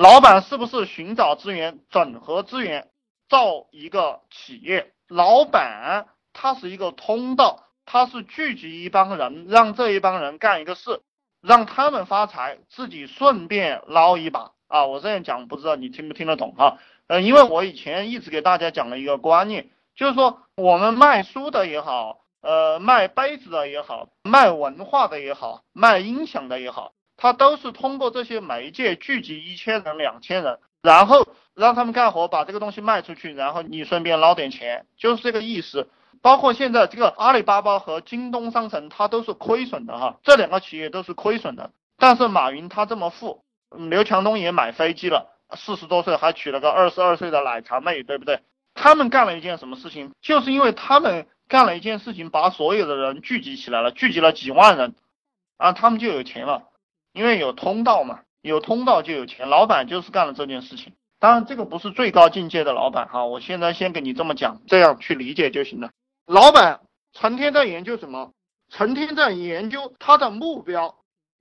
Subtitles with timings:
[0.00, 2.88] 老板是不是寻找资源、整合资源，
[3.28, 4.94] 造一个企业？
[5.08, 11.02] 老板他是一个通道，他是聚集一帮人，让这一帮人干一个事，
[11.42, 14.86] 让他们发财，自己顺便捞一把啊！
[14.86, 16.78] 我这样讲，不知道你听不听得懂哈？
[17.06, 26.94] 呃，因为我以前一直给大家讲了一个观念，就是说我们卖书的也好，呃，卖杯子的也好，卖文化的也好，卖音响的也好。
[27.20, 35.90] 他都是通过这些媒介聚集一千人、两千人，然后让他们干活，把这个东西卖出去，然后你顺便捞点钱，就是这个意思。
[36.22, 41.72] 包括现在这个阿里巴巴和京东商城，它都是亏损的哈，这两个企业都是亏损的。
[41.98, 43.44] 但是马云他这么富，
[43.90, 48.40] 刘强东也买飞机了，四十多岁还娶了个二十二岁的奶茶妹，对不对？
[48.72, 50.10] 他们干了一件什么事情？
[50.22, 54.94] 就是因为他们干了一件事情，把所有的人聚集起来了，聚集了几万人，
[55.58, 56.69] 啊，他们就有钱了。
[57.12, 59.48] 因为有通道嘛，有通道就有钱。
[59.48, 63.24] 老板就是干了这件事情，当然这个不是最高境界的老板哈。
[63.24, 65.90] 我现在先给你这么讲，这样去理解就行了。
[66.26, 66.80] 老板
[67.12, 68.32] 成天在研究什么？
[68.68, 70.94] 成天在研究他的目标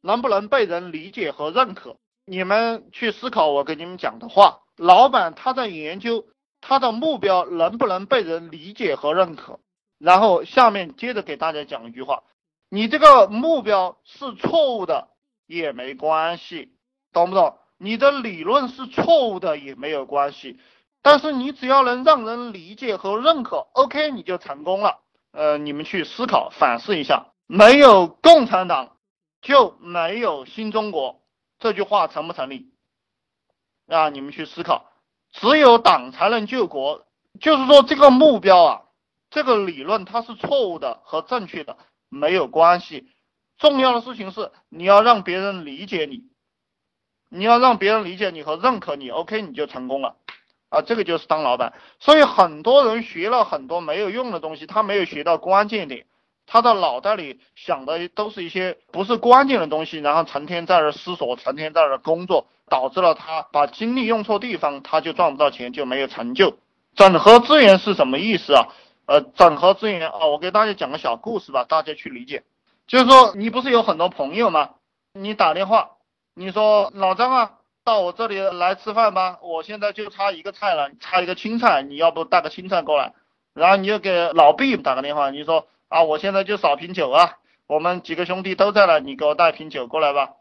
[0.00, 1.96] 能不能被人理解和认可。
[2.24, 4.60] 你们去思考我给你们讲的话。
[4.76, 6.26] 老板他在研究
[6.60, 9.58] 他的目标能不能被人理解和认可。
[9.98, 12.22] 然后下面接着给大家讲一句话：
[12.68, 15.08] 你这个目标是错误的。
[15.46, 16.72] 也没关系，
[17.12, 17.58] 懂不懂？
[17.78, 20.58] 你的理论是错误的也没有关系，
[21.02, 25.00] 但是你只要能让人理解和认可，OK，你就成功了。
[25.32, 28.96] 呃，你们去思考反思一下，没有共产党
[29.42, 31.20] 就没有新中国，
[31.58, 32.72] 这句话成不成立？
[33.86, 34.90] 啊，你们去思考，
[35.30, 37.04] 只有党才能救国，
[37.38, 38.82] 就是说这个目标啊，
[39.28, 41.76] 这个理论它是错误的和正确的
[42.08, 43.06] 没有关系。
[43.58, 46.24] 重要的事情是你要让别人理解你，
[47.28, 50.16] 你要让别人理解你和认可你，OK，你就成功了
[50.68, 50.82] 啊！
[50.82, 51.72] 这个就是当老板。
[51.98, 56.06] 所以很多人学了很多没有用的东西，他没有学到关键点，
[56.46, 66.58] 他的脑袋里想的都是一些不是关键的东西，然后成天在这思索，成天在这工作，导致了他把精力用错地方，他就赚不到钱，就没有成就。
[66.94, 68.68] 整合资源是什么意思啊？
[69.06, 72.44] 呃，整合资源啊，我给大家讲个小故事吧，大家去理解。
[72.86, 74.70] 就是说，你不是有很多朋友吗？
[75.12, 75.90] 你打电话，
[76.34, 77.52] 你说老张啊，
[77.84, 83.12] 到我这里来吃饭吧，我现在就差一个菜了，差一个青菜，你要不带个青菜过来？
[83.54, 90.34] 然后你又给老毕打个电话，你说啊，我现在就少瓶酒啊，我们几个兄弟都在了，你给我带瓶酒过来吧。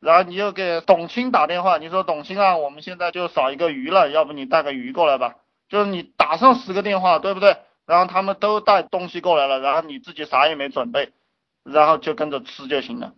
[0.00, 5.34] 然后你又给董卿打电话，你说董卿啊，我们现在就少一个鱼了，要不你带个鱼过来吧？
[5.68, 7.58] 就是你打上十个电话，对不对？
[7.84, 11.12] 然后他们都带东西过来了，然后你自己啥也没准备。
[11.64, 13.14] 然后就跟着吃就行了，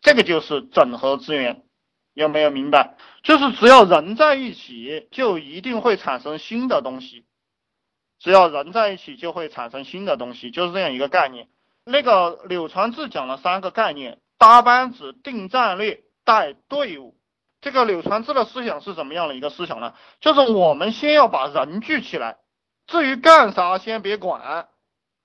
[0.00, 1.62] 这个就是整合资源，
[2.14, 2.96] 有没有明白？
[3.22, 7.24] 就是只要人在一起，就一定会产生新的东西。
[8.18, 11.48] 只要人在一起，就会产生新的东西，就是这样一个概念。
[11.84, 17.16] 那个柳传志讲了三个概念：搭班子、定战略、带队伍。
[17.60, 19.94] 这个柳传志的思想是怎么样的一个思想呢？
[20.20, 22.36] 就是我们先要把人聚起来，
[22.86, 24.68] 至于干啥先别管。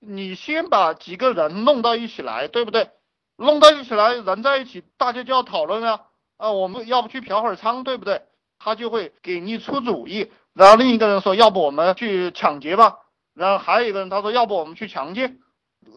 [0.06, 2.90] 你先把几个人弄到一起来，对不对？
[3.36, 6.02] 弄到一起来，人在一起，大家就要讨论啊
[6.36, 6.52] 啊！
[6.52, 8.22] 我们要不去嫖会儿娼，对不对？
[8.58, 10.30] 他就会给你出主意。
[10.52, 12.98] 然后另一个人说，要不我们去抢劫吧？
[13.34, 15.40] 然后还有一个人他说，要不我们去强奸，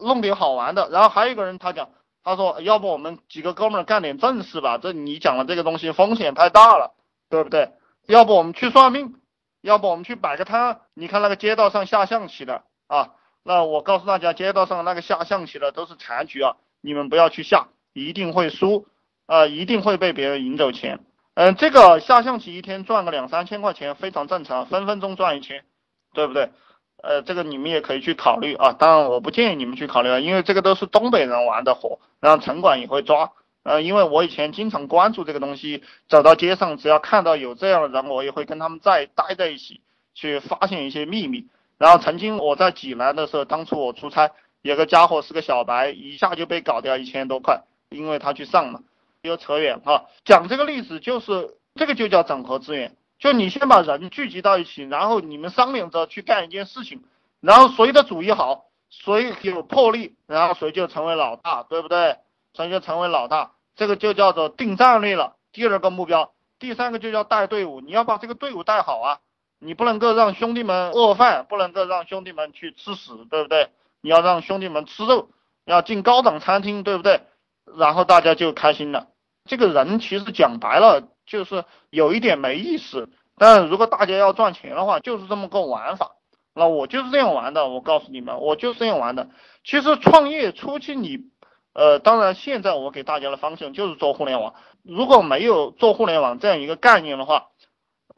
[0.00, 0.88] 弄点好玩的。
[0.90, 1.90] 然后还有一个人他讲，
[2.24, 4.78] 他说，要不我们几个哥们儿干点正事吧？
[4.78, 6.94] 这你讲的这个东西风险太大了，
[7.30, 7.72] 对不对？
[8.06, 9.14] 要不我们去算命？
[9.60, 10.80] 要不我们去摆个摊？
[10.94, 13.10] 你看那个街道上下象棋的啊。
[13.42, 18.86] 那我告诉大家，街道上那个下象棋的都是残局啊，你们不要去下，一定会输，
[19.26, 21.00] 啊，一定会被别人赢走钱。
[21.34, 25.64] 嗯，这个下象棋一天赚个两三千块钱非常正常，分分钟赚一千，
[26.12, 26.50] 对不对？
[27.00, 33.32] 呃，这个你们也可以去考虑啊，当然我不建议你们去考虑啊，因为这个都是东北人玩的火，然后城管也会抓。
[33.62, 39.80] 呃，因为我以前经常关注这个东西，走到街上只要看到有这样的人，我也会跟他们在待在一起，
[40.14, 41.46] 去发现一些秘密。
[41.78, 44.32] 然后曾经我在济南的时候，当初我出差，
[44.62, 48.80] 有个家伙是个小白，一下就被搞掉一千多块，因为他去上了。
[49.22, 57.02] 又扯远哈，讲这个例子就是这个就叫整合资源，就你先把人聚集到一起，然后你们商量着去干一件事情，
[57.40, 62.16] 然后谁的主意好，谁有魄力，然后谁就成为老大，对不对？
[62.54, 65.34] 谁就成为老大，这个就叫做定战略了。
[65.52, 69.18] 第二个目标，第三个就叫带队伍，你要把这个队伍带好啊。
[69.58, 73.70] 你不能够让兄弟们饿饭，不能够让兄弟们去吃屎，对不对？
[74.00, 75.30] 你要让兄弟们吃肉，
[75.64, 77.22] 要进高档餐厅，对不对？
[77.76, 79.08] 然后大家就开心了。
[79.44, 83.08] 这个人其实讲白了，就是有一点没意思。
[83.36, 86.12] 但如果大家要赚钱的话，就是这么个玩法。
[86.54, 89.28] 那我就是这样玩的，我告诉你们，我就是这样玩的。
[89.64, 91.18] 其实创业初期你，
[91.72, 94.54] 呃，当然现在我给大家的方向就是做互联网。
[94.82, 97.48] 如果没有做互联网这样一个概念的话，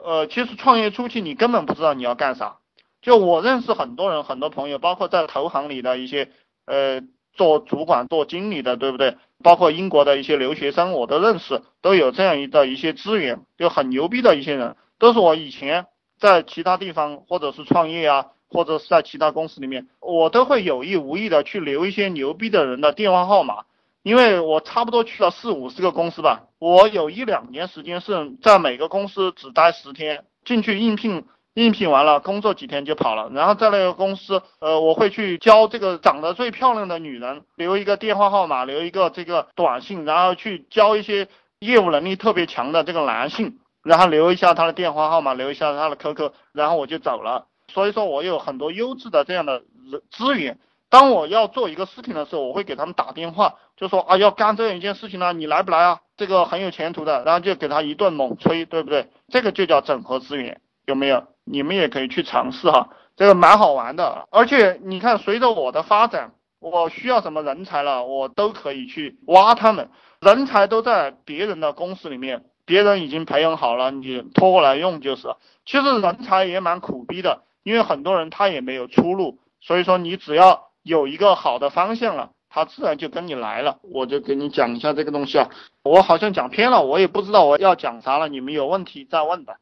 [0.03, 2.57] 呃，其实创业初期你根本不知道你要干啥。
[3.01, 6.29] 就我认识很多人，很多朋友，包括在投行里的一些，
[6.65, 7.01] 呃，
[7.33, 9.17] 做主管、做经理的，对不对？
[9.43, 15.87] 包括英国的一些留学生，我都认识，都有这样一的一些资源，就很牛逼的一些人，都是我以前
[16.19, 23.63] 在其他地方或者是创业啊，或者是在其他公司里面，我都会有意无意的去留一些牛逼的人的电话号码，
[24.03, 31.25] 因为我差不多去了四五十个公司吧，我有一两年时间是在每个公司只待十天，进去应聘。
[31.53, 41.27] 应聘完了，工作几天就跑了，然后在那个公司，呃，我会去教这个长得最漂亮的女人留一个电话号码，留一个这个短信，然后去教一些
[41.59, 47.47] 业务能力特别强的这个男性，然后留一下他的电话号码，留一下他的 QQ，然后我就走了。
[47.67, 49.61] 所以说我有很多优质的这样的
[50.09, 50.57] 资源。
[50.91, 56.01] 当我要做一个事情的时候，我会给他们打电话，就说啊要干这样一件事情呢，你来不来啊？
[56.17, 59.07] 这个很有前途的，然后就给他一顿猛吹，对不对？
[59.29, 61.23] 这个就叫整合资源，有没有？
[61.45, 64.27] 你们也可以去尝试哈，这个蛮好玩的。
[64.31, 69.89] 而且你看，随着我的发展，我需要什么人才了，我都可以去挖他们。
[70.19, 75.29] 人才都在别人的公司里面，别人已经培养好了，你拖过来用就是。
[75.65, 79.39] 其实人才也蛮苦逼的，因为很多人他也没有出路。
[79.61, 83.79] 所以说，你只要有一个好的方向了，他自然就跟你来了。
[83.83, 85.49] 我就给你讲一下这个东西啊，
[85.83, 88.27] 我好像讲偏了，我也不知道我要讲啥了。
[88.27, 89.57] 你们有问题再问吧。